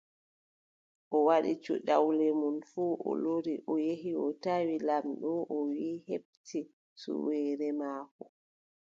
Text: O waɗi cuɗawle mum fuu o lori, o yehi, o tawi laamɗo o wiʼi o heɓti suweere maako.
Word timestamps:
O 1.15 1.17
waɗi 1.27 1.51
cuɗawle 1.63 2.25
mum 2.39 2.55
fuu 2.69 2.93
o 3.07 3.09
lori, 3.23 3.55
o 3.71 3.73
yehi, 3.85 4.11
o 4.25 4.27
tawi 4.43 4.75
laamɗo 4.87 5.29
o 5.55 5.57
wiʼi 5.69 5.91
o 6.01 6.03
heɓti 6.07 6.59
suweere 7.01 7.67
maako. 7.79 8.23